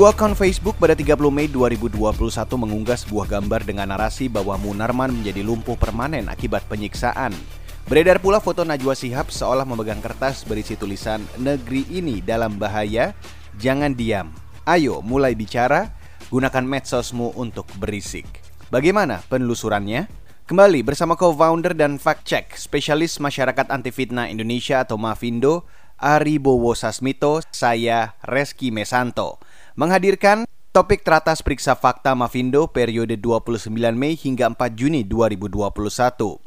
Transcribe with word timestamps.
Sebuah 0.00 0.16
akun 0.16 0.32
Facebook 0.32 0.80
pada 0.80 0.96
30 0.96 1.12
Mei 1.28 1.44
2021 1.44 1.92
mengunggah 2.56 2.96
sebuah 2.96 3.36
gambar 3.36 3.68
dengan 3.68 3.92
narasi 3.92 4.32
bahwa 4.32 4.56
Munarman 4.56 5.12
menjadi 5.12 5.44
lumpuh 5.44 5.76
permanen 5.76 6.24
akibat 6.32 6.64
penyiksaan. 6.72 7.36
Beredar 7.84 8.16
pula 8.16 8.40
foto 8.40 8.64
Najwa 8.64 8.96
Shihab 8.96 9.28
seolah 9.28 9.68
memegang 9.68 10.00
kertas 10.00 10.48
berisi 10.48 10.80
tulisan 10.80 11.20
negeri 11.36 11.84
ini 11.92 12.24
dalam 12.24 12.56
bahaya, 12.56 13.12
jangan 13.60 13.92
diam. 13.92 14.32
Ayo 14.64 15.04
mulai 15.04 15.36
bicara, 15.36 15.92
gunakan 16.32 16.64
medsosmu 16.64 17.36
untuk 17.36 17.68
berisik. 17.76 18.24
Bagaimana 18.72 19.20
penelusurannya? 19.28 20.08
Kembali 20.48 20.80
bersama 20.80 21.12
co-founder 21.12 21.76
dan 21.76 22.00
fact-check 22.00 22.56
spesialis 22.56 23.20
masyarakat 23.20 23.68
anti 23.68 23.92
fitnah 23.92 24.32
Indonesia 24.32 24.80
atau 24.80 24.96
Mavindo, 24.96 25.68
Ari 26.00 26.40
Bowo 26.40 26.72
Sasmito, 26.72 27.44
saya 27.52 28.16
Reski 28.24 28.72
Mesanto 28.72 29.36
menghadirkan 29.74 30.46
topik 30.70 31.02
teratas 31.02 31.42
periksa 31.42 31.74
fakta 31.74 32.14
Mavindo 32.14 32.70
periode 32.70 33.18
29 33.18 33.70
Mei 33.94 34.14
hingga 34.14 34.46
4 34.54 34.78
Juni 34.78 35.02
2021. 35.02 36.38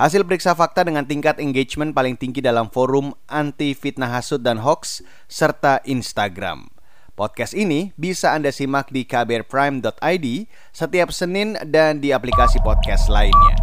Hasil 0.00 0.24
periksa 0.24 0.56
fakta 0.56 0.80
dengan 0.80 1.04
tingkat 1.04 1.36
engagement 1.36 1.92
paling 1.92 2.16
tinggi 2.16 2.40
dalam 2.40 2.72
forum 2.72 3.12
anti 3.28 3.76
fitnah 3.76 4.08
hasut 4.08 4.40
dan 4.40 4.56
hoax 4.64 5.04
serta 5.28 5.84
Instagram. 5.84 6.72
Podcast 7.12 7.52
ini 7.52 7.92
bisa 8.00 8.32
Anda 8.32 8.48
simak 8.48 8.88
di 8.88 9.04
kbrprime.id 9.04 10.26
setiap 10.72 11.12
Senin 11.12 11.52
dan 11.68 12.00
di 12.00 12.16
aplikasi 12.16 12.64
podcast 12.64 13.12
lainnya. 13.12 13.60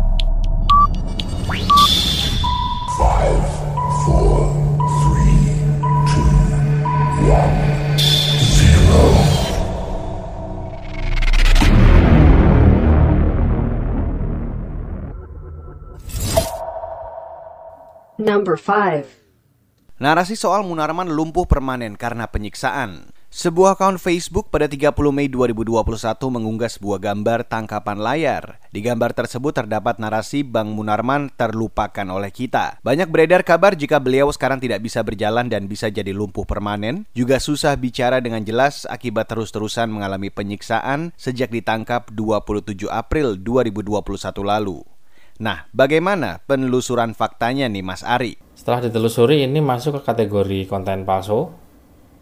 Number 18.27 18.59
5. 18.59 20.03
Narasi 20.03 20.35
soal 20.35 20.67
Munarman 20.67 21.07
lumpuh 21.07 21.47
permanen 21.47 21.95
karena 21.95 22.27
penyiksaan. 22.27 23.15
Sebuah 23.31 23.79
akun 23.79 23.95
Facebook 23.95 24.51
pada 24.51 24.67
30 24.67 24.91
Mei 25.15 25.31
2021 25.31 25.79
mengunggah 26.27 26.67
sebuah 26.67 26.99
gambar 26.99 27.47
tangkapan 27.47 27.95
layar. 27.95 28.59
Di 28.75 28.83
gambar 28.83 29.15
tersebut 29.15 29.55
terdapat 29.55 30.03
narasi 30.03 30.43
Bang 30.43 30.75
Munarman 30.75 31.31
terlupakan 31.39 32.03
oleh 32.11 32.27
kita. 32.27 32.83
Banyak 32.83 33.07
beredar 33.07 33.47
kabar 33.47 33.79
jika 33.79 34.03
beliau 34.03 34.27
sekarang 34.35 34.59
tidak 34.59 34.83
bisa 34.83 34.99
berjalan 35.07 35.47
dan 35.47 35.71
bisa 35.71 35.87
jadi 35.87 36.11
lumpuh 36.11 36.43
permanen, 36.43 37.07
juga 37.15 37.39
susah 37.39 37.79
bicara 37.79 38.19
dengan 38.19 38.43
jelas 38.43 38.83
akibat 38.91 39.31
terus-terusan 39.31 39.87
mengalami 39.87 40.27
penyiksaan 40.27 41.15
sejak 41.15 41.47
ditangkap 41.47 42.11
27 42.11 42.91
April 42.91 43.39
2021 43.39 44.03
lalu. 44.43 44.96
Nah, 45.37 45.69
bagaimana 45.69 46.41
penelusuran 46.49 47.13
faktanya 47.13 47.69
nih 47.69 47.85
Mas 47.85 48.01
Ari? 48.01 48.41
Setelah 48.57 48.89
ditelusuri 48.89 49.45
ini 49.45 49.61
masuk 49.61 50.01
ke 50.01 50.09
kategori 50.09 50.65
konten 50.65 51.05
palsu 51.05 51.53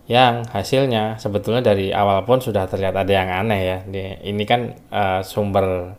yang 0.05 0.45
hasilnya 0.51 1.17
sebetulnya 1.17 1.65
dari 1.65 1.89
awal 1.95 2.27
pun 2.27 2.43
sudah 2.43 2.67
terlihat 2.67 2.93
ada 2.93 3.09
yang 3.09 3.29
aneh 3.31 3.61
ya. 3.63 3.77
Ini 4.19 4.43
kan 4.43 4.75
uh, 4.91 5.23
sumber 5.23 5.95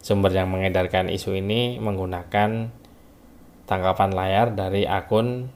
sumber 0.00 0.30
yang 0.32 0.48
mengedarkan 0.48 1.12
isu 1.12 1.36
ini 1.36 1.76
menggunakan 1.82 2.70
tangkapan 3.68 4.10
layar 4.14 4.46
dari 4.54 4.86
akun 4.86 5.50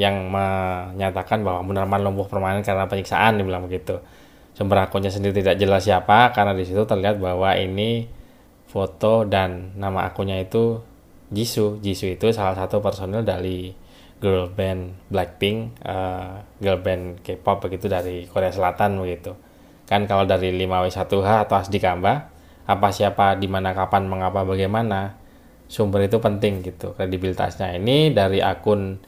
yang 0.00 0.32
menyatakan 0.32 1.44
bahwa 1.44 1.66
Munarman 1.66 2.00
lumpuh 2.00 2.30
permanen 2.30 2.64
karena 2.64 2.86
penyiksaan 2.86 3.42
dibilang 3.42 3.66
begitu. 3.66 4.00
Sumber 4.54 4.86
akunnya 4.86 5.10
sendiri 5.10 5.42
tidak 5.42 5.58
jelas 5.58 5.82
siapa 5.82 6.30
karena 6.30 6.54
di 6.54 6.62
situ 6.62 6.86
terlihat 6.86 7.18
bahwa 7.18 7.52
ini 7.58 8.08
foto 8.70 9.26
dan 9.26 9.74
nama 9.74 10.06
akunnya 10.06 10.38
itu 10.38 10.78
Jisoo. 11.34 11.82
Jisoo 11.82 12.14
itu 12.14 12.30
salah 12.30 12.54
satu 12.54 12.78
personil 12.78 13.26
dari 13.26 13.74
girl 14.22 14.46
band 14.52 15.10
Blackpink, 15.10 15.82
uh, 15.82 16.44
girl 16.62 16.78
band 16.78 17.24
K-pop 17.26 17.66
begitu 17.66 17.90
dari 17.90 18.30
Korea 18.30 18.54
Selatan 18.54 19.02
begitu. 19.02 19.34
Kan 19.90 20.06
kalau 20.06 20.22
dari 20.22 20.54
5W1H 20.54 21.50
atau 21.50 21.56
Asdi 21.58 21.82
apa 22.70 22.88
siapa, 22.94 23.34
di 23.34 23.50
mana 23.50 23.74
kapan, 23.74 24.06
mengapa, 24.06 24.46
bagaimana, 24.46 25.18
sumber 25.66 26.06
itu 26.06 26.22
penting 26.22 26.62
gitu 26.62 26.94
kredibilitasnya. 26.94 27.74
Ini 27.74 28.14
dari 28.14 28.38
akun 28.38 29.02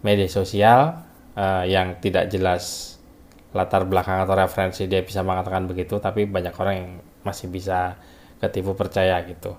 media 0.00 0.28
sosial 0.32 1.04
uh, 1.36 1.64
yang 1.68 2.00
tidak 2.00 2.32
jelas 2.32 2.96
latar 3.52 3.84
belakang 3.84 4.24
atau 4.24 4.32
referensi 4.32 4.88
dia 4.88 5.04
bisa 5.04 5.20
mengatakan 5.20 5.68
begitu, 5.68 6.00
tapi 6.00 6.24
banyak 6.24 6.54
orang 6.56 6.74
yang 6.80 6.90
masih 7.20 7.52
bisa 7.52 8.00
ketipu 8.42 8.74
percaya 8.74 9.22
gitu. 9.22 9.54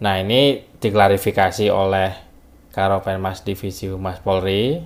Nah 0.00 0.22
ini 0.22 0.62
diklarifikasi 0.78 1.66
oleh 1.68 2.14
Karopenmas 2.70 3.42
Divisi 3.42 3.90
Humas 3.90 4.22
Polri 4.22 4.78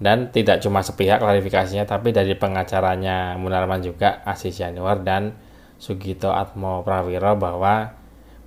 dan 0.00 0.32
tidak 0.32 0.64
cuma 0.64 0.80
sepihak 0.80 1.20
klarifikasinya 1.20 1.84
tapi 1.86 2.10
dari 2.10 2.34
pengacaranya 2.34 3.36
Munarman 3.36 3.84
juga 3.84 4.24
Asis 4.24 4.58
Januar 4.58 5.04
dan 5.04 5.36
Sugito 5.78 6.32
Atmo 6.32 6.80
Prawiro 6.82 7.36
bahwa 7.36 7.94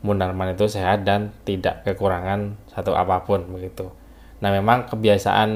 Munarman 0.01 0.57
itu 0.57 0.65
sehat 0.67 1.05
dan 1.05 1.31
tidak 1.45 1.85
kekurangan 1.85 2.57
satu 2.73 2.97
apa 2.97 3.23
pun 3.23 3.45
begitu. 3.47 3.93
Nah 4.41 4.49
memang 4.53 4.89
kebiasaan 4.89 5.49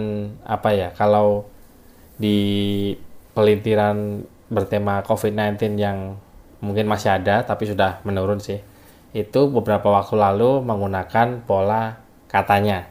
apa 0.46 0.70
ya 0.74 0.90
kalau 0.94 1.46
di 2.18 2.38
pelintiran 3.34 4.26
bertema 4.52 5.02
COVID-19 5.06 5.80
yang 5.80 6.18
mungkin 6.62 6.86
masih 6.88 7.18
ada 7.18 7.44
tapi 7.44 7.68
sudah 7.68 8.00
menurun 8.06 8.40
sih. 8.40 8.62
Itu 9.12 9.52
beberapa 9.52 9.92
waktu 9.92 10.16
lalu 10.16 10.64
menggunakan 10.64 11.44
pola 11.44 12.00
katanya. 12.32 12.88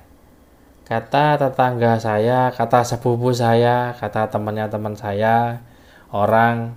Kata 0.85 1.39
tetangga 1.39 2.03
saya 2.03 2.51
kata 2.51 2.83
sepupu 2.83 3.31
saya 3.31 3.95
kata 3.95 4.29
temannya 4.29 4.67
teman 4.67 4.99
saya 4.99 5.63
orang 6.11 6.75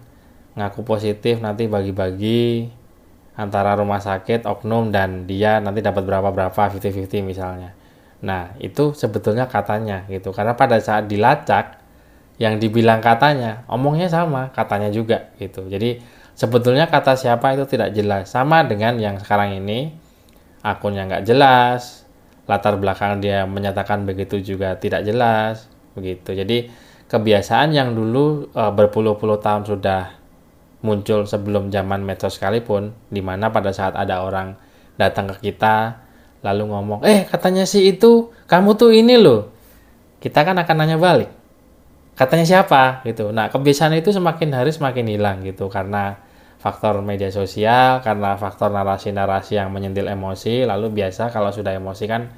ngaku 0.53 0.85
positif 0.85 1.41
nanti 1.41 1.65
bagi-bagi 1.65 2.69
antara 3.33 3.73
rumah 3.73 3.97
sakit 3.97 4.45
oknum 4.45 4.93
dan 4.93 5.25
dia 5.25 5.57
nanti 5.57 5.81
dapat 5.81 6.05
berapa 6.05 6.29
berapa 6.29 6.61
50-50 6.69 7.25
misalnya. 7.25 7.73
Nah 8.21 8.53
itu 8.61 8.93
sebetulnya 8.93 9.49
katanya 9.49 10.05
gitu. 10.07 10.29
Karena 10.29 10.53
pada 10.53 10.77
saat 10.77 11.09
dilacak 11.09 11.81
yang 12.37 12.57
dibilang 12.61 13.01
katanya 13.01 13.65
omongnya 13.65 14.09
sama 14.09 14.53
katanya 14.53 14.93
juga 14.93 15.33
gitu. 15.41 15.65
Jadi 15.65 16.01
sebetulnya 16.33 16.89
kata 16.89 17.17
siapa 17.17 17.53
itu 17.53 17.65
tidak 17.69 17.93
jelas. 17.93 18.33
Sama 18.33 18.65
dengan 18.65 18.97
yang 18.97 19.17
sekarang 19.21 19.57
ini 19.57 19.93
akunnya 20.65 21.05
nggak 21.09 21.25
jelas 21.27 22.03
latar 22.43 22.75
belakang 22.75 23.23
dia 23.23 23.47
menyatakan 23.47 24.03
begitu 24.03 24.39
juga 24.43 24.75
tidak 24.75 25.07
jelas 25.07 25.69
begitu. 25.95 26.35
Jadi 26.35 26.67
kebiasaan 27.07 27.71
yang 27.71 27.93
dulu 27.95 28.51
e, 28.51 28.63
berpuluh-puluh 28.73 29.39
tahun 29.39 29.63
sudah 29.63 30.11
muncul 30.83 31.23
sebelum 31.23 31.71
zaman 31.71 32.03
medsos 32.03 32.35
sekalipun 32.35 32.91
di 33.07 33.23
mana 33.23 33.47
pada 33.53 33.71
saat 33.71 33.95
ada 33.95 34.25
orang 34.25 34.59
datang 34.99 35.31
ke 35.31 35.51
kita 35.51 36.03
lalu 36.43 36.67
ngomong 36.75 37.07
eh 37.07 37.23
katanya 37.23 37.63
sih 37.63 37.95
itu 37.95 38.35
kamu 38.49 38.75
tuh 38.75 38.91
ini 38.91 39.15
loh. 39.15 39.53
Kita 40.19 40.43
kan 40.43 40.55
akan 40.59 40.75
nanya 40.75 40.97
balik 40.99 41.31
katanya 42.13 42.45
siapa? 42.45 43.01
Gitu. 43.05 43.29
Nah 43.33 43.49
kebiasaan 43.49 43.93
itu 43.97 44.13
semakin 44.13 44.49
hari 44.53 44.71
semakin 44.73 45.05
hilang 45.09 45.41
gitu 45.45 45.69
karena 45.69 46.17
faktor 46.63 47.03
media 47.03 47.27
sosial, 47.27 47.99
karena 47.99 48.39
faktor 48.39 48.71
narasi-narasi 48.71 49.59
yang 49.59 49.67
menyentil 49.67 50.07
emosi. 50.07 50.63
Lalu 50.63 51.03
biasa 51.03 51.27
kalau 51.27 51.51
sudah 51.51 51.75
emosi 51.75 52.07
kan 52.07 52.31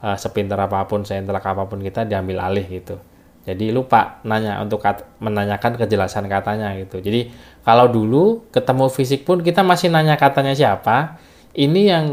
uh, 0.00 0.16
sepintar 0.16 0.56
apa 0.56 0.88
pun, 0.88 1.04
seintelek 1.04 1.44
apa 1.44 1.68
pun 1.68 1.84
kita 1.84 2.08
diambil 2.08 2.48
alih 2.48 2.64
gitu. 2.64 2.96
Jadi 3.44 3.68
lupa 3.68 4.24
nanya 4.24 4.60
untuk 4.64 4.80
kat, 4.80 5.04
menanyakan 5.20 5.76
kejelasan 5.76 6.32
katanya 6.32 6.72
gitu. 6.80 7.04
Jadi 7.04 7.28
kalau 7.60 7.92
dulu 7.92 8.48
ketemu 8.48 8.88
fisik 8.88 9.28
pun 9.28 9.44
kita 9.44 9.60
masih 9.60 9.92
nanya 9.92 10.16
katanya 10.16 10.56
siapa. 10.56 11.20
Ini 11.52 11.82
yang 11.84 12.04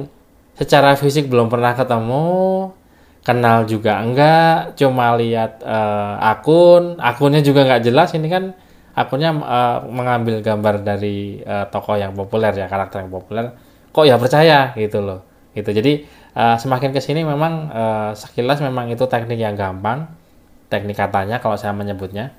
secara 0.59 0.99
fisik 0.99 1.31
belum 1.31 1.47
pernah 1.47 1.75
ketemu, 1.75 2.27
kenal 3.25 3.65
juga 3.65 3.99
enggak 4.05 4.77
cuma 4.77 5.17
lihat 5.17 5.65
uh, 5.65 6.21
akun 6.21 7.01
akunnya 7.01 7.41
juga 7.41 7.65
nggak 7.65 7.83
jelas 7.83 8.13
ini 8.13 8.29
kan 8.29 8.53
akunnya 8.95 9.35
uh, 9.35 9.79
mengambil 9.91 10.39
gambar 10.39 10.81
dari 10.81 11.43
uh, 11.43 11.67
tokoh 11.67 11.99
yang 11.99 12.15
populer 12.15 12.55
ya 12.55 12.71
karakter 12.71 13.03
yang 13.03 13.11
populer. 13.11 13.51
Kok 13.91 14.05
ya 14.07 14.15
percaya? 14.15 14.71
Gitu 14.73 15.03
loh. 15.03 15.27
Gitu. 15.51 15.67
Jadi 15.75 16.07
uh, 16.35 16.55
semakin 16.55 16.95
ke 16.95 17.03
sini 17.03 17.27
memang 17.27 17.53
uh, 17.69 18.11
sekilas 18.15 18.63
memang 18.63 18.87
itu 18.87 19.03
teknik 19.05 19.35
yang 19.35 19.59
gampang. 19.59 20.07
Teknik 20.71 20.95
katanya 20.95 21.43
kalau 21.43 21.59
saya 21.59 21.75
menyebutnya. 21.75 22.31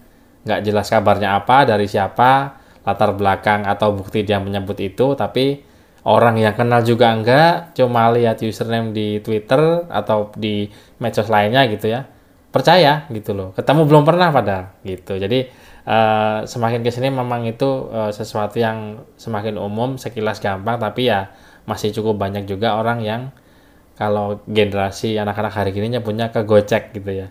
Nggak 0.49 0.61
jelas 0.65 0.87
kabarnya 0.89 1.37
apa 1.37 1.69
dari 1.69 1.85
siapa 1.87 2.57
latar 2.87 3.13
belakang 3.19 3.69
atau 3.69 3.93
bukti 3.93 4.25
dia 4.25 4.41
menyebut 4.41 4.81
itu. 4.81 5.13
Tapi 5.13 5.61
orang 6.09 6.41
yang 6.41 6.57
kenal 6.57 6.81
juga 6.81 7.13
enggak 7.13 7.77
cuma 7.77 8.09
lihat 8.17 8.41
username 8.41 8.97
di 8.97 9.21
Twitter 9.21 9.85
atau 9.93 10.33
di 10.33 10.73
medsos 11.05 11.29
lainnya 11.29 11.69
gitu 11.69 11.93
ya. 11.93 12.09
Percaya 12.49 13.05
gitu 13.13 13.37
loh. 13.37 13.53
Ketemu 13.53 13.85
belum 13.85 14.03
pernah 14.09 14.33
padahal. 14.33 14.73
Gitu. 14.81 15.21
Jadi 15.21 15.67
uh, 15.87 16.43
semakin 16.45 16.83
ke 16.83 16.91
sini 16.91 17.09
memang 17.09 17.47
itu 17.47 17.89
uh, 17.89 18.11
sesuatu 18.11 18.59
yang 18.59 19.07
semakin 19.17 19.57
umum 19.57 19.97
sekilas 19.97 20.43
gampang 20.43 20.77
tapi 20.77 21.09
ya 21.09 21.31
masih 21.65 21.95
cukup 21.95 22.19
banyak 22.19 22.45
juga 22.47 22.77
orang 22.77 23.03
yang 23.03 23.23
kalau 23.97 24.45
generasi 24.45 25.17
anak-anak 25.17 25.55
hari 25.57 25.73
ini 25.73 25.99
nyebutnya 25.99 26.29
kegocek 26.29 26.93
gitu 26.93 27.25
ya. 27.25 27.29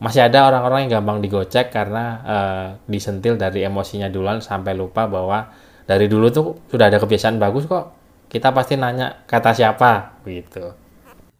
Masih 0.00 0.24
ada 0.24 0.48
orang-orang 0.48 0.88
yang 0.88 1.00
gampang 1.00 1.20
digocek 1.20 1.68
karena 1.68 2.04
uh, 2.24 2.66
disentil 2.88 3.36
dari 3.36 3.64
emosinya 3.64 4.08
duluan 4.08 4.40
sampai 4.40 4.72
lupa 4.72 5.04
bahwa 5.04 5.52
dari 5.84 6.08
dulu 6.08 6.32
tuh 6.32 6.46
sudah 6.72 6.88
ada 6.88 6.96
kebiasaan 6.96 7.36
bagus 7.36 7.68
kok. 7.68 7.92
Kita 8.26 8.50
pasti 8.56 8.80
nanya 8.80 9.24
kata 9.28 9.52
siapa? 9.52 10.20
Begitu 10.24 10.86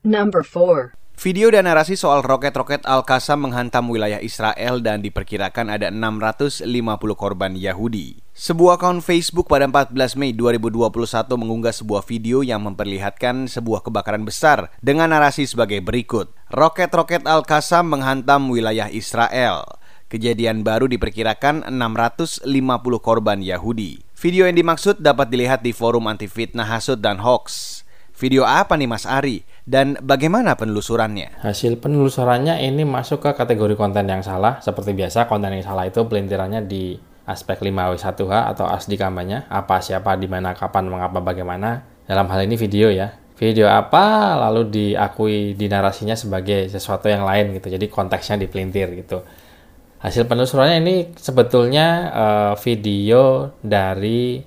Number 0.06 0.44
4. 0.46 0.95
Video 1.16 1.48
dan 1.48 1.64
narasi 1.64 1.96
soal 1.96 2.20
roket-roket 2.20 2.84
Al-Qassam 2.84 3.48
menghantam 3.48 3.88
wilayah 3.88 4.20
Israel 4.20 4.84
dan 4.84 5.00
diperkirakan 5.00 5.72
ada 5.72 5.88
650 5.88 6.68
korban 7.16 7.56
Yahudi. 7.56 8.20
Sebuah 8.36 8.76
akun 8.76 9.00
Facebook 9.00 9.48
pada 9.48 9.64
14 9.64 9.96
Mei 10.20 10.36
2021 10.36 10.92
mengunggah 11.40 11.72
sebuah 11.72 12.04
video 12.04 12.44
yang 12.44 12.68
memperlihatkan 12.68 13.48
sebuah 13.48 13.88
kebakaran 13.88 14.28
besar 14.28 14.68
dengan 14.84 15.08
narasi 15.08 15.48
sebagai 15.48 15.80
berikut. 15.80 16.36
Roket-roket 16.52 17.24
Al-Qassam 17.24 17.96
menghantam 17.96 18.52
wilayah 18.52 18.92
Israel. 18.92 19.64
Kejadian 20.12 20.68
baru 20.68 20.84
diperkirakan 20.84 21.64
650 21.72 22.44
korban 23.00 23.40
Yahudi. 23.40 24.04
Video 24.20 24.44
yang 24.44 24.60
dimaksud 24.60 25.00
dapat 25.00 25.32
dilihat 25.32 25.64
di 25.64 25.72
forum 25.72 26.12
anti 26.12 26.28
fitnah 26.28 26.68
hasut 26.68 27.00
dan 27.00 27.24
hoax. 27.24 27.80
Video 28.16 28.48
apa 28.48 28.80
nih 28.80 28.88
Mas 28.88 29.04
Ari? 29.04 29.44
Dan 29.66 29.98
bagaimana 29.98 30.54
penelusurannya? 30.54 31.42
Hasil 31.42 31.82
penelusurannya 31.82 32.62
ini 32.62 32.86
masuk 32.86 33.26
ke 33.26 33.34
kategori 33.34 33.74
konten 33.74 34.06
yang 34.06 34.22
salah. 34.22 34.62
Seperti 34.62 34.94
biasa, 34.94 35.26
konten 35.26 35.50
yang 35.50 35.66
salah 35.66 35.90
itu 35.90 36.06
pelintirannya 36.06 36.70
di 36.70 36.94
aspek 37.26 37.58
5W1H 37.58 38.30
atau 38.54 38.70
asli 38.70 38.94
kampanye. 38.94 39.42
Apa, 39.50 39.82
siapa, 39.82 40.14
di 40.14 40.30
mana, 40.30 40.54
kapan, 40.54 40.86
mengapa, 40.86 41.18
bagaimana. 41.18 41.82
Dalam 42.06 42.30
hal 42.30 42.46
ini 42.46 42.54
video 42.54 42.94
ya. 42.94 43.10
Video 43.36 43.68
apa 43.68 44.32
lalu 44.48 44.70
diakui 44.70 45.52
di 45.58 45.66
narasinya 45.68 46.14
sebagai 46.14 46.70
sesuatu 46.70 47.10
yang 47.10 47.26
lain 47.26 47.58
gitu. 47.58 47.66
Jadi 47.66 47.90
konteksnya 47.90 48.38
dipelintir 48.38 48.94
gitu. 49.02 49.26
Hasil 49.98 50.30
penelusurannya 50.30 50.78
ini 50.78 50.96
sebetulnya 51.18 51.86
uh, 52.14 52.54
video 52.56 53.50
dari 53.60 54.40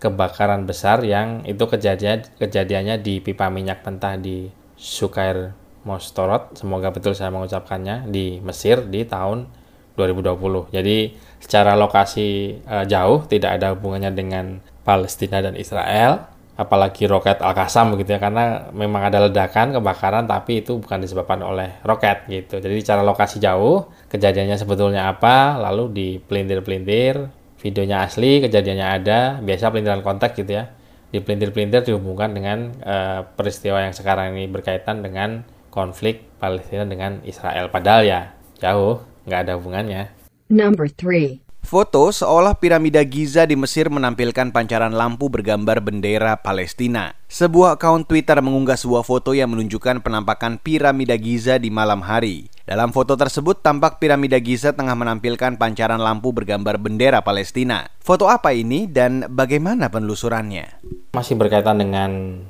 kebakaran 0.00 0.64
besar 0.64 1.04
yang 1.04 1.44
itu 1.44 1.60
kejadian 1.60 2.24
kejadiannya 2.40 3.04
di 3.04 3.20
pipa 3.20 3.52
minyak 3.52 3.84
mentah 3.84 4.16
di 4.16 4.59
Sukair 4.80 5.52
Mostorot. 5.84 6.56
Semoga 6.56 6.88
betul 6.88 7.12
saya 7.12 7.28
mengucapkannya 7.28 8.08
di 8.08 8.40
Mesir 8.40 8.88
di 8.88 9.04
tahun 9.04 9.60
2020 10.00 10.72
jadi 10.72 11.12
secara 11.36 11.76
lokasi 11.76 12.56
uh, 12.64 12.88
jauh 12.88 13.28
tidak 13.28 13.60
ada 13.60 13.76
hubungannya 13.76 14.12
dengan 14.16 14.64
Palestina 14.80 15.44
dan 15.44 15.58
Israel 15.60 16.24
apalagi 16.56 17.08
roket 17.08 17.40
Al-Qassam 17.40 17.96
begitu 17.96 18.16
ya 18.16 18.20
karena 18.20 18.68
memang 18.72 19.08
ada 19.08 19.28
ledakan 19.28 19.80
kebakaran 19.80 20.28
tapi 20.28 20.60
itu 20.60 20.76
bukan 20.76 21.00
disebabkan 21.00 21.40
oleh 21.40 21.80
roket 21.84 22.28
gitu. 22.28 22.60
Jadi 22.60 22.84
secara 22.84 23.00
lokasi 23.00 23.40
jauh 23.40 23.88
kejadiannya 24.12 24.60
sebetulnya 24.60 25.08
apa 25.08 25.56
lalu 25.56 25.88
dipelintir-pelintir 25.88 27.32
videonya 27.60 28.04
asli, 28.04 28.44
kejadiannya 28.44 28.86
ada, 28.88 29.20
biasa 29.40 29.72
pelintiran 29.72 30.04
kontak 30.04 30.36
gitu 30.36 30.60
ya. 30.60 30.68
Di 31.10 31.18
pelintir-pelintir 31.18 31.90
dihubungkan 31.90 32.30
dengan 32.30 32.70
uh, 32.86 33.26
peristiwa 33.34 33.82
yang 33.82 33.94
sekarang 33.94 34.38
ini 34.38 34.46
berkaitan 34.46 35.02
dengan 35.02 35.42
konflik 35.74 36.22
Palestina 36.38 36.86
dengan 36.86 37.18
Israel. 37.26 37.66
Padahal 37.70 38.02
ya 38.06 38.20
jauh, 38.62 39.02
nggak 39.26 39.40
ada 39.46 39.52
hubungannya. 39.58 40.02
Number 40.50 40.86
3. 40.86 41.49
Foto 41.60 42.08
seolah 42.08 42.56
piramida 42.56 43.04
Giza 43.04 43.44
di 43.44 43.52
Mesir 43.52 43.92
menampilkan 43.92 44.48
pancaran 44.48 44.96
lampu 44.96 45.28
bergambar 45.28 45.84
bendera 45.84 46.40
Palestina. 46.40 47.12
Sebuah 47.28 47.76
akun 47.76 48.08
Twitter 48.08 48.40
mengunggah 48.40 48.80
sebuah 48.80 49.04
foto 49.04 49.36
yang 49.36 49.52
menunjukkan 49.52 50.00
penampakan 50.00 50.56
piramida 50.58 51.14
Giza 51.20 51.60
di 51.60 51.68
malam 51.68 52.00
hari. 52.00 52.48
Dalam 52.64 52.90
foto 52.96 53.14
tersebut 53.14 53.60
tampak 53.60 54.00
piramida 54.00 54.40
Giza 54.40 54.72
tengah 54.72 54.96
menampilkan 54.96 55.60
pancaran 55.60 56.00
lampu 56.00 56.32
bergambar 56.32 56.80
bendera 56.80 57.20
Palestina. 57.20 57.92
Foto 58.00 58.26
apa 58.26 58.56
ini 58.56 58.88
dan 58.88 59.28
bagaimana 59.28 59.92
penelusurannya? 59.92 60.80
Masih 61.12 61.36
berkaitan 61.36 61.78
dengan 61.78 62.40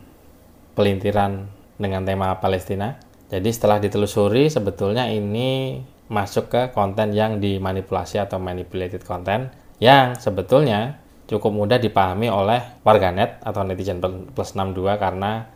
pelintiran 0.79 1.51
dengan 1.77 2.07
tema 2.07 2.39
Palestina. 2.39 2.97
Jadi 3.31 3.51
setelah 3.53 3.83
ditelusuri 3.83 4.49
sebetulnya 4.49 5.07
ini 5.13 5.83
masuk 6.11 6.51
ke 6.51 6.63
konten 6.75 7.15
yang 7.15 7.39
dimanipulasi 7.39 8.19
atau 8.19 8.43
manipulated 8.43 9.07
content 9.07 9.55
yang 9.79 10.19
sebetulnya 10.19 10.99
cukup 11.31 11.55
mudah 11.55 11.79
dipahami 11.79 12.27
oleh 12.27 12.83
warganet 12.83 13.39
atau 13.47 13.63
netizen 13.63 14.03
plus 14.35 14.59
62 14.59 14.99
karena 14.99 15.47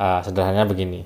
uh, 0.00 0.24
sederhananya 0.24 0.64
begini. 0.64 1.04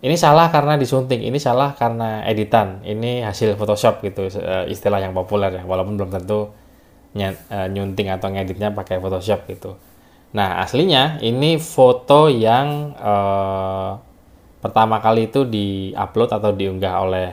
Ini 0.00 0.16
salah 0.16 0.48
karena 0.48 0.80
disunting, 0.80 1.20
ini 1.20 1.36
salah 1.36 1.76
karena 1.76 2.24
editan, 2.24 2.80
ini 2.88 3.20
hasil 3.20 3.52
Photoshop 3.60 4.00
gitu 4.00 4.32
uh, 4.40 4.64
istilah 4.64 4.96
yang 4.96 5.12
populer 5.12 5.60
ya, 5.60 5.62
walaupun 5.68 6.00
belum 6.00 6.08
tentu 6.08 6.48
uh, 7.20 7.66
nyunting 7.68 8.08
atau 8.08 8.32
ngeditnya 8.32 8.72
pakai 8.72 8.96
Photoshop 8.96 9.44
gitu. 9.52 9.76
Nah 10.32 10.64
aslinya 10.64 11.20
ini 11.20 11.60
foto 11.60 12.32
yang 12.32 12.96
uh, 12.96 14.00
pertama 14.60 15.00
kali 15.00 15.32
itu 15.32 15.48
diupload 15.48 16.30
atau 16.36 16.52
diunggah 16.52 16.94
oleh 17.00 17.28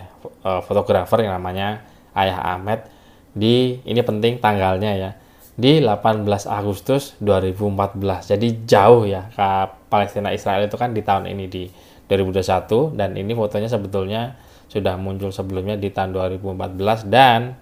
uh, 0.48 0.64
fotografer 0.64 1.28
yang 1.28 1.36
namanya 1.36 1.84
Ayah 2.16 2.56
Ahmed 2.56 2.88
di 3.36 3.78
ini 3.84 4.02
penting 4.02 4.40
tanggalnya 4.42 4.92
ya 4.98 5.12
di 5.58 5.84
18 5.84 6.26
Agustus 6.48 7.14
2014 7.22 8.34
jadi 8.34 8.48
jauh 8.66 9.04
ya 9.06 9.30
ke 9.30 9.48
Palestina 9.92 10.34
Israel 10.34 10.66
itu 10.66 10.78
kan 10.80 10.96
di 10.96 11.02
tahun 11.06 11.30
ini 11.30 11.46
di 11.52 11.64
2021 12.08 12.96
dan 12.96 13.14
ini 13.20 13.36
fotonya 13.36 13.68
sebetulnya 13.68 14.40
sudah 14.72 14.96
muncul 14.96 15.32
sebelumnya 15.32 15.76
di 15.76 15.92
tahun 15.92 16.16
2014 16.16 17.12
dan 17.12 17.60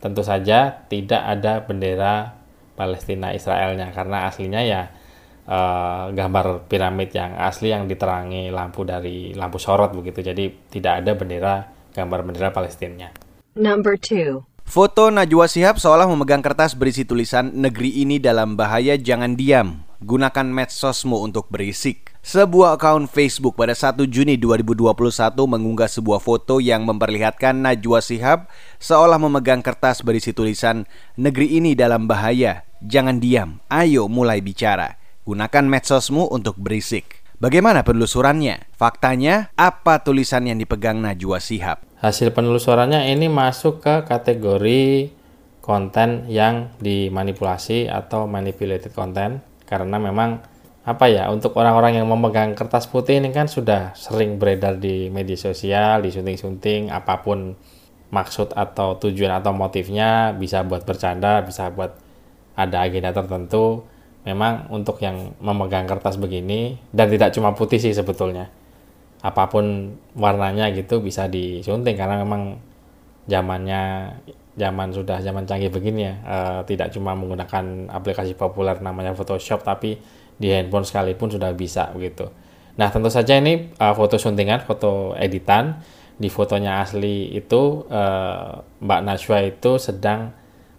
tentu 0.00 0.20
saja 0.20 0.84
tidak 0.86 1.22
ada 1.24 1.64
bendera 1.64 2.36
Palestina 2.76 3.32
Israelnya 3.32 3.90
karena 3.96 4.28
aslinya 4.28 4.60
ya 4.60 4.92
uh, 5.46 6.10
gambar 6.12 6.66
piramid 6.66 7.14
yang 7.14 7.38
asli 7.38 7.72
yang 7.72 7.86
diterangi 7.86 8.50
lampu 8.50 8.82
dari 8.82 9.32
lampu 9.32 9.56
sorot 9.56 9.94
begitu. 9.94 10.20
Jadi 10.20 10.44
tidak 10.70 11.02
ada 11.02 11.12
bendera 11.14 11.54
gambar 11.94 12.20
bendera 12.26 12.48
Palestina. 12.52 13.08
Number 13.56 13.96
two. 13.96 14.44
Foto 14.66 15.14
Najwa 15.14 15.46
Sihab 15.46 15.78
seolah 15.78 16.10
memegang 16.10 16.42
kertas 16.42 16.74
berisi 16.74 17.06
tulisan 17.06 17.54
negeri 17.54 18.02
ini 18.02 18.18
dalam 18.18 18.58
bahaya 18.58 18.98
jangan 18.98 19.38
diam. 19.38 19.86
Gunakan 20.02 20.52
medsosmu 20.52 21.22
untuk 21.24 21.48
berisik. 21.48 22.12
Sebuah 22.26 22.74
akun 22.74 23.06
Facebook 23.06 23.54
pada 23.54 23.72
1 23.72 24.02
Juni 24.10 24.34
2021 24.34 24.90
mengunggah 25.46 25.86
sebuah 25.86 26.18
foto 26.18 26.58
yang 26.58 26.82
memperlihatkan 26.82 27.54
Najwa 27.54 28.02
Sihab 28.02 28.50
seolah 28.82 29.16
memegang 29.22 29.62
kertas 29.62 30.02
berisi 30.02 30.34
tulisan 30.34 30.84
negeri 31.14 31.62
ini 31.62 31.78
dalam 31.78 32.10
bahaya, 32.10 32.66
jangan 32.82 33.22
diam, 33.22 33.62
ayo 33.70 34.10
mulai 34.10 34.42
bicara. 34.42 35.05
Gunakan 35.26 35.66
medsosmu 35.66 36.30
untuk 36.30 36.54
berisik. 36.54 37.26
Bagaimana 37.42 37.82
penelusurannya? 37.82 38.70
Faktanya, 38.78 39.50
apa 39.58 39.98
tulisan 40.06 40.46
yang 40.46 40.54
dipegang 40.54 41.02
Najwa 41.02 41.42
Sihab? 41.42 41.82
Hasil 41.98 42.30
penelusurannya 42.30 43.10
ini 43.10 43.26
masuk 43.26 43.82
ke 43.82 44.06
kategori 44.06 45.10
konten 45.66 46.30
yang 46.30 46.70
dimanipulasi 46.78 47.90
atau 47.90 48.30
manipulated 48.30 48.94
content 48.94 49.42
karena 49.66 49.98
memang 49.98 50.46
apa 50.86 51.10
ya 51.10 51.26
untuk 51.34 51.58
orang-orang 51.58 51.98
yang 51.98 52.06
memegang 52.06 52.54
kertas 52.54 52.86
putih 52.86 53.18
ini 53.18 53.34
kan 53.34 53.50
sudah 53.50 53.98
sering 53.98 54.38
beredar 54.38 54.78
di 54.78 55.10
media 55.10 55.34
sosial, 55.34 56.06
disunting-sunting 56.06 56.94
apa 56.94 57.26
pun 57.26 57.58
maksud 58.14 58.54
atau 58.54 58.94
tujuan 59.02 59.42
atau 59.42 59.50
motifnya 59.50 60.30
bisa 60.38 60.62
buat 60.62 60.86
bercanda, 60.86 61.42
bisa 61.42 61.66
buat 61.74 61.98
ada 62.54 62.86
agenda 62.86 63.10
tertentu 63.10 63.95
memang 64.26 64.66
untuk 64.74 64.98
yang 64.98 65.38
memegang 65.38 65.86
kertas 65.86 66.18
begini 66.18 66.76
dan 66.90 67.06
tidak 67.06 67.30
cuma 67.30 67.54
putih 67.54 67.78
sih 67.78 67.94
sebetulnya. 67.94 68.50
Apa 69.22 69.46
pun 69.46 69.96
warnanya 70.18 70.68
gitu 70.74 70.98
bisa 71.00 71.30
disunting 71.30 71.94
karena 71.94 72.20
memang 72.20 72.58
zamannya 73.30 74.12
zaman 74.58 74.90
sudah 74.90 75.22
zaman 75.22 75.46
canggih 75.46 75.70
begini 75.70 76.10
ya. 76.10 76.14
E, 76.26 76.36
tidak 76.66 76.90
cuma 76.90 77.14
menggunakan 77.14 77.88
aplikasi 77.88 78.34
populer 78.34 78.76
namanya 78.82 79.14
Photoshop 79.14 79.62
tapi 79.62 79.96
di 80.36 80.52
handphone 80.52 80.84
sekalipun 80.84 81.32
sudah 81.32 81.54
bisa 81.56 81.88
begitu. 81.96 82.28
Nah, 82.76 82.92
tentu 82.92 83.08
saja 83.08 83.40
ini 83.40 83.72
uh, 83.80 83.96
foto 83.96 84.20
suntingan, 84.20 84.64
foto 84.68 85.16
editan. 85.16 85.80
Di 86.16 86.32
fotonya 86.32 86.80
asli 86.80 87.36
itu 87.36 87.84
uh, 87.92 88.64
Mbak 88.80 89.00
Najwa 89.04 89.38
itu 89.44 89.76
sedang 89.76 90.32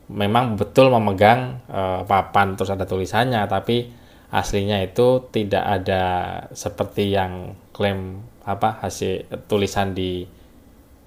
memang 0.08 0.56
betul 0.56 0.92
memegang 0.92 1.64
uh, 1.68 2.02
papan 2.08 2.56
terus 2.56 2.72
ada 2.72 2.88
tulisannya, 2.88 3.44
tapi 3.48 3.92
aslinya 4.32 4.84
itu 4.84 5.28
tidak 5.32 5.64
ada 5.64 6.04
seperti 6.52 7.16
yang 7.16 7.56
klaim 7.72 8.24
apa 8.44 8.80
hasil 8.84 9.28
tulisan 9.48 9.92
di 9.96 10.28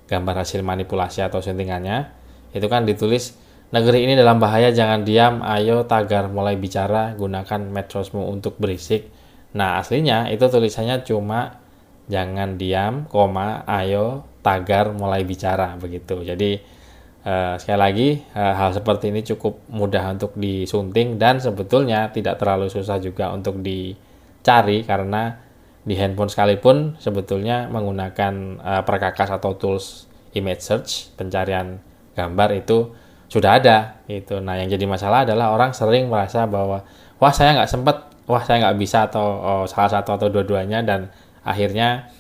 gambar 0.08 0.44
hasil 0.44 0.60
manipulasi 0.60 1.24
atau 1.24 1.40
suntingannya. 1.40 2.12
Itu 2.52 2.66
kan 2.68 2.84
ditulis 2.84 3.36
negeri 3.72 4.04
ini 4.04 4.18
dalam 4.18 4.40
bahaya 4.42 4.74
jangan 4.74 5.06
diam, 5.06 5.40
ayo 5.44 5.88
tagar 5.88 6.28
mulai 6.28 6.56
bicara, 6.60 7.14
gunakan 7.16 7.60
medsosmu 7.70 8.28
untuk 8.28 8.58
berisik 8.60 9.20
Nah, 9.50 9.82
aslinya 9.82 10.30
itu 10.30 10.46
tulisannya 10.46 11.02
cuma 11.02 11.58
jangan 12.06 12.54
diam, 12.54 13.06
koma, 13.10 13.66
ayo, 13.66 14.26
tagar, 14.46 14.94
mulai 14.94 15.26
bicara 15.26 15.74
begitu. 15.78 16.22
Jadi 16.22 16.62
eh, 17.24 17.54
sekali 17.60 17.78
lagi 17.78 18.08
eh, 18.20 18.54
hal 18.54 18.70
seperti 18.72 19.12
ini 19.12 19.20
cukup 19.24 19.68
mudah 19.72 20.14
untuk 20.14 20.36
disunting 20.36 21.20
dan 21.20 21.38
sebetulnya 21.40 22.08
tidak 22.12 22.40
terlalu 22.40 22.72
susah 22.72 23.00
juga 23.00 23.32
untuk 23.32 23.60
dicari 23.60 24.84
karena 24.84 25.36
di 25.80 25.96
handphone 25.96 26.28
sekalipun 26.28 27.00
sebetulnya 27.00 27.68
menggunakan 27.72 28.34
eh, 28.60 28.82
perkakas 28.84 29.32
atau 29.36 29.56
tools 29.56 30.10
image 30.36 30.62
search 30.62 31.10
pencarian 31.16 31.80
gambar 32.14 32.50
itu 32.54 32.92
sudah 33.30 33.62
ada 33.62 34.02
itu. 34.10 34.42
Nah, 34.42 34.58
yang 34.58 34.66
jadi 34.66 34.84
masalah 34.90 35.22
adalah 35.22 35.54
orang 35.54 35.70
sering 35.70 36.10
merasa 36.10 36.50
bahwa 36.50 36.82
wah 37.22 37.32
saya 37.32 37.54
nggak 37.54 37.70
sempat 37.70 37.96
wah 38.26 38.42
saya 38.42 38.66
nggak 38.66 38.76
bisa 38.78 39.06
atau 39.06 39.26
oh, 39.38 39.64
salah 39.70 39.90
satu 39.90 40.18
atau 40.18 40.28
dua-duanya 40.30 40.82
dan 40.82 41.10
akhirnya 41.46 42.10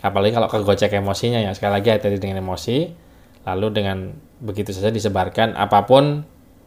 apalagi 0.00 0.32
kalau 0.32 0.48
kegocek 0.48 0.94
emosinya 0.96 1.42
ya 1.42 1.52
sekali 1.52 1.78
lagi 1.82 1.88
hati-hati 1.92 2.18
dengan 2.22 2.40
emosi 2.40 2.90
lalu 3.44 3.72
dengan 3.72 4.14
begitu 4.40 4.72
saja 4.72 4.92
disebarkan 4.92 5.56
apa 5.56 5.84
pun 5.84 6.24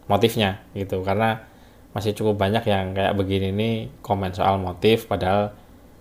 motifnya 0.09 0.61
gitu 0.73 1.01
karena 1.05 1.45
masih 1.93 2.17
cukup 2.17 2.41
banyak 2.41 2.65
yang 2.65 2.97
kayak 2.97 3.13
begini 3.13 3.53
nih 3.53 3.75
komen 4.01 4.33
soal 4.33 4.57
motif 4.57 5.05
padahal 5.05 5.53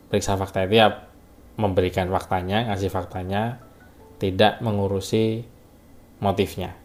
periksa 0.09 0.37
fakta 0.41 0.65
itu 0.65 0.81
ya 0.81 1.05
memberikan 1.61 2.09
faktanya 2.09 2.73
ngasih 2.73 2.89
faktanya 2.89 3.61
tidak 4.17 4.61
mengurusi 4.65 5.45
motifnya 6.25 6.83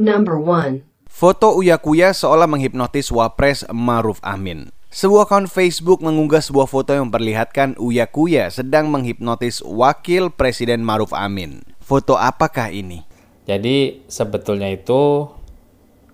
Number 0.00 0.40
1. 0.40 0.80
Foto 1.10 1.52
Uya 1.60 1.76
Kuya 1.76 2.16
seolah 2.16 2.48
menghipnotis 2.48 3.12
Wapres 3.12 3.68
Maruf 3.68 4.16
Amin. 4.24 4.72
Sebuah 4.88 5.28
akun 5.28 5.44
Facebook 5.44 6.00
mengunggah 6.00 6.40
sebuah 6.40 6.64
foto 6.64 6.96
yang 6.96 7.12
memperlihatkan 7.12 7.76
Uya 7.76 8.08
Kuya 8.08 8.48
sedang 8.48 8.88
menghipnotis 8.88 9.60
Wakil 9.60 10.32
Presiden 10.32 10.80
Maruf 10.80 11.12
Amin. 11.12 11.60
Foto 11.84 12.16
apakah 12.16 12.72
ini? 12.72 13.04
Jadi 13.50 14.06
sebetulnya 14.06 14.70
itu 14.70 15.26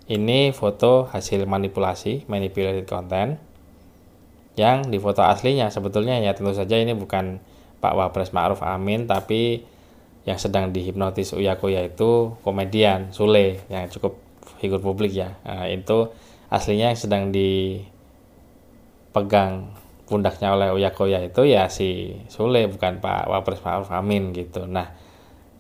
ini 0.09 0.57
foto 0.57 1.05
hasil 1.13 1.45
manipulasi, 1.45 2.25
manipulated 2.33 2.89
content 2.89 3.37
yang 4.57 4.89
di 4.89 4.97
foto 4.97 5.21
aslinya 5.21 5.69
sebetulnya 5.69 6.17
ya 6.17 6.33
tentu 6.33 6.57
saja 6.57 6.81
ini 6.81 6.97
bukan 6.97 7.45
Pak 7.85 7.93
Wapres 7.93 8.33
Ma'ruf 8.33 8.65
Amin 8.65 9.05
tapi 9.05 9.61
yang 10.25 10.41
sedang 10.41 10.73
dihipnotis 10.73 11.37
Uya 11.37 11.61
Kuya 11.61 11.85
itu 11.85 12.41
komedian 12.41 13.13
Sule 13.13 13.61
yang 13.69 13.85
cukup 13.93 14.17
figur 14.57 14.81
publik 14.81 15.13
ya. 15.13 15.37
Nah, 15.45 15.69
itu 15.69 16.09
aslinya 16.49 16.89
yang 16.89 16.99
sedang 16.99 17.37
di 17.37 17.85
pegang 19.13 19.77
pundaknya 20.09 20.57
oleh 20.57 20.73
Uya 20.73 20.97
Koya 20.97 21.21
itu 21.21 21.45
ya 21.45 21.69
si 21.69 22.17
Sule 22.33 22.65
bukan 22.65 23.05
Pak 23.05 23.29
Wapres 23.29 23.61
Pak 23.61 23.93
Amin 23.93 24.33
gitu. 24.33 24.65
Nah, 24.65 24.89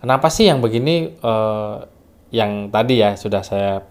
kenapa 0.06 0.30
sih 0.30 0.46
yang 0.46 0.62
begini 0.62 1.18
eh, 1.18 1.76
yang 2.30 2.70
tadi 2.70 3.02
ya 3.02 3.18
sudah 3.18 3.42
saya 3.42 3.82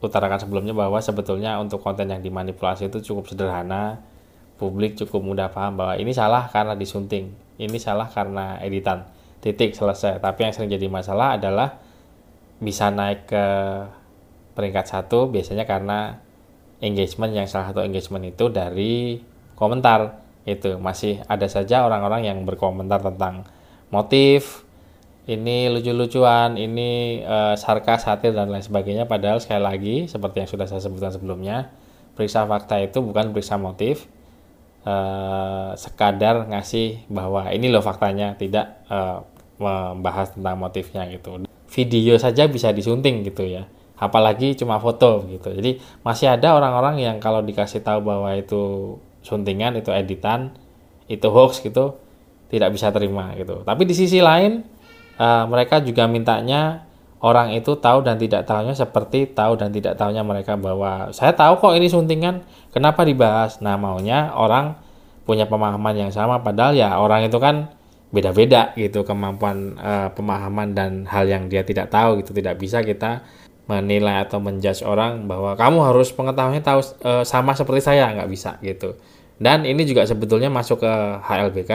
utarakan 0.00 0.40
sebelumnya 0.40 0.72
bahwa 0.72 0.96
sebetulnya 1.04 1.60
untuk 1.60 1.84
konten 1.84 2.08
yang 2.08 2.24
dimanipulasi 2.24 2.88
itu 2.88 3.12
cukup 3.12 3.28
sederhana, 3.28 4.00
publik 4.56 4.96
cukup 4.96 5.20
mudah 5.20 5.52
paham 5.52 5.76
bahwa 5.76 6.00
ini 6.00 6.16
salah 6.16 6.48
karena 6.48 6.72
disunting, 6.72 7.36
ini 7.60 7.76
salah 7.76 8.08
karena 8.08 8.56
editan, 8.64 9.04
titik 9.44 9.76
selesai. 9.76 10.16
Tapi 10.16 10.48
yang 10.48 10.52
sering 10.56 10.72
jadi 10.72 10.88
masalah 10.88 11.36
adalah 11.36 11.76
bisa 12.56 12.88
naik 12.88 13.28
ke 13.28 13.44
peringkat 14.56 14.86
satu 14.88 15.28
biasanya 15.28 15.68
karena 15.68 16.24
engagement 16.80 17.36
yang 17.36 17.44
salah 17.44 17.70
satu 17.70 17.84
engagement 17.84 18.32
itu 18.32 18.48
dari 18.48 19.20
komentar 19.54 20.24
itu 20.48 20.80
masih 20.80 21.20
ada 21.28 21.44
saja 21.50 21.84
orang-orang 21.84 22.24
yang 22.24 22.38
berkomentar 22.48 23.02
tentang 23.04 23.44
motif 23.92 24.67
ini 25.28 25.68
lucu-lucuan 25.68 26.56
ini 26.56 27.20
uh, 27.20 27.52
sarkas 27.52 28.08
satir 28.08 28.32
dan 28.32 28.48
lain 28.48 28.64
sebagainya. 28.64 29.04
Padahal 29.04 29.44
sekali 29.44 29.60
lagi 29.60 29.96
seperti 30.08 30.40
yang 30.40 30.50
sudah 30.50 30.64
saya 30.64 30.80
sebutkan 30.80 31.12
sebelumnya 31.12 31.68
periksa 32.16 32.48
fakta 32.48 32.80
itu 32.80 33.04
bukan 33.04 33.36
periksa 33.36 33.60
motif 33.60 34.08
uh, 34.88 35.76
sekadar 35.76 36.48
ngasih 36.48 37.04
bahwa 37.12 37.52
ini 37.52 37.68
loh 37.68 37.84
faktanya 37.84 38.40
tidak 38.40 38.80
uh, 38.88 39.20
membahas 39.60 40.32
tentang 40.32 40.56
motifnya 40.56 41.04
gitu. 41.12 41.44
Video 41.68 42.16
saja 42.16 42.48
bisa 42.48 42.72
disunting 42.72 43.20
gitu 43.20 43.44
ya. 43.44 43.68
Apalagi 44.00 44.56
cuma 44.56 44.80
foto 44.80 45.28
gitu. 45.28 45.52
Jadi 45.52 45.76
masih 46.00 46.32
ada 46.32 46.56
orang-orang 46.56 47.04
yang 47.04 47.16
kalau 47.20 47.44
dikasih 47.44 47.84
tahu 47.84 48.00
bahwa 48.00 48.32
itu 48.32 48.96
suntingan 49.20 49.76
itu 49.76 49.92
editan 49.92 50.56
itu 51.04 51.28
hoax 51.28 51.60
gitu 51.60 52.00
tidak 52.48 52.72
bisa 52.72 52.88
terima 52.96 53.36
gitu. 53.36 53.60
Tapi 53.60 53.84
di 53.84 53.92
sisi 53.92 54.24
lain 54.24 54.77
uh, 55.18 55.44
mereka 55.50 55.82
juga 55.82 56.06
mintanya 56.06 56.86
orang 57.18 57.52
itu 57.52 57.74
tahu 57.76 58.06
dan 58.06 58.16
tidak 58.16 58.46
tahunya 58.46 58.78
seperti 58.78 59.34
tahu 59.34 59.58
dan 59.58 59.74
tidak 59.74 59.98
tahunya 59.98 60.22
mereka 60.22 60.54
bahwa 60.54 61.10
saya 61.10 61.34
tahu 61.34 61.58
kok 61.58 61.74
ini 61.74 61.90
suntingan 61.90 62.46
kenapa 62.70 63.02
dibahas? 63.02 63.58
Nah 63.58 63.74
maunya 63.74 64.32
orang 64.32 64.78
punya 65.26 65.44
pemahaman 65.44 65.92
yang 65.98 66.12
sama 66.14 66.40
padahal 66.40 66.72
ya 66.72 66.96
orang 66.96 67.28
itu 67.28 67.36
kan 67.36 67.74
beda-beda 68.08 68.72
gitu 68.72 69.04
kemampuan 69.04 69.76
uh, 69.76 70.08
pemahaman 70.16 70.72
dan 70.72 71.04
hal 71.04 71.28
yang 71.28 71.50
dia 71.52 71.66
tidak 71.66 71.92
tahu 71.92 72.22
gitu. 72.22 72.32
Tidak 72.32 72.56
bisa 72.56 72.80
kita 72.80 73.26
menilai 73.68 74.24
atau 74.24 74.40
menjudge 74.40 74.80
orang 74.80 75.28
bahwa 75.28 75.52
kamu 75.52 75.92
harus 75.92 76.08
pengetahuannya 76.16 76.64
tahu 76.64 76.80
e, 77.04 77.12
sama 77.28 77.52
seperti 77.52 77.84
saya. 77.84 78.08
Nggak 78.16 78.30
bisa 78.32 78.56
gitu. 78.64 78.96
Dan 79.36 79.68
ini 79.68 79.84
juga 79.84 80.08
sebetulnya 80.08 80.48
masuk 80.48 80.80
ke 80.80 80.92
HLBK 81.20 81.72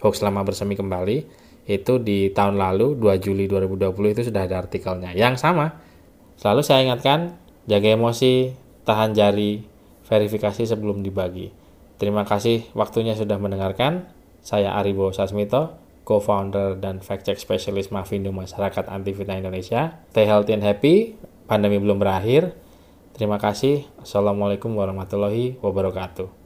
hoax 0.00 0.24
lama 0.24 0.42
bersemi 0.48 0.74
kembali 0.74 1.28
itu 1.66 1.98
di 1.98 2.30
tahun 2.30 2.58
lalu 2.58 2.98
2 2.98 3.22
Juli 3.22 3.50
2020 3.50 4.14
itu 4.14 4.22
sudah 4.30 4.46
ada 4.46 4.62
artikelnya 4.62 5.12
yang 5.12 5.34
sama 5.34 5.78
selalu 6.38 6.62
saya 6.62 6.86
ingatkan 6.86 7.34
jaga 7.66 7.92
emosi 7.92 8.54
tahan 8.86 9.12
jari 9.18 9.66
verifikasi 10.06 10.62
sebelum 10.62 11.02
dibagi 11.02 11.50
terima 11.98 12.22
kasih 12.22 12.70
waktunya 12.78 13.18
sudah 13.18 13.36
mendengarkan 13.36 14.06
saya 14.46 14.78
Aribo 14.78 15.10
Sasmito 15.10 15.86
co-founder 16.06 16.78
dan 16.78 17.02
fact-check 17.02 17.36
specialist 17.42 17.90
Mavindo 17.90 18.30
Masyarakat 18.30 18.86
Anti 18.86 19.10
Fitnah 19.10 19.42
Indonesia. 19.42 19.98
Stay 20.14 20.24
healthy 20.24 20.54
and 20.54 20.62
happy, 20.62 21.18
pandemi 21.50 21.82
belum 21.82 21.98
berakhir. 21.98 22.54
Terima 23.18 23.42
kasih. 23.42 23.82
Assalamualaikum 23.98 24.70
warahmatullahi 24.78 25.58
wabarakatuh. 25.58 26.45